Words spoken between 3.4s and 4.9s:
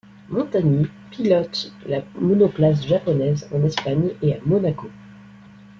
en Espagne et à Monaco.